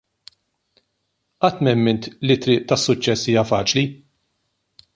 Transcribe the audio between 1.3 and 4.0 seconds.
Qatt m'emmint li t-triq tas-suċċess hija faċli.